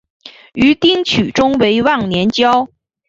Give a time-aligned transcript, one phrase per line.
[0.53, 2.67] 与丁取忠为忘年交。